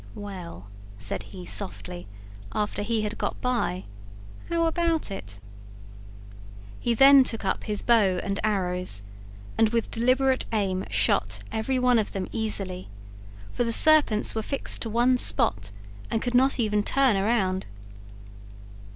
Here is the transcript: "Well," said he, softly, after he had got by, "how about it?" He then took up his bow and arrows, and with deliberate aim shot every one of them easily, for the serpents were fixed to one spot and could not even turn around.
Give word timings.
"Well," 0.15 0.67
said 0.97 1.21
he, 1.21 1.45
softly, 1.45 2.07
after 2.53 2.81
he 2.81 3.03
had 3.03 3.19
got 3.19 3.39
by, 3.39 3.83
"how 4.49 4.65
about 4.65 5.11
it?" 5.11 5.39
He 6.79 6.95
then 6.95 7.23
took 7.23 7.45
up 7.45 7.65
his 7.65 7.83
bow 7.83 8.19
and 8.23 8.39
arrows, 8.43 9.03
and 9.59 9.69
with 9.69 9.91
deliberate 9.91 10.47
aim 10.51 10.85
shot 10.89 11.41
every 11.51 11.77
one 11.77 11.99
of 11.99 12.13
them 12.13 12.27
easily, 12.31 12.87
for 13.53 13.63
the 13.63 13.71
serpents 13.71 14.33
were 14.33 14.41
fixed 14.41 14.81
to 14.81 14.89
one 14.89 15.17
spot 15.19 15.69
and 16.09 16.19
could 16.19 16.33
not 16.33 16.59
even 16.59 16.81
turn 16.81 17.15
around. 17.15 17.67